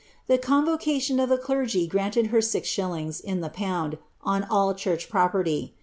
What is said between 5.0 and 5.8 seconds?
property.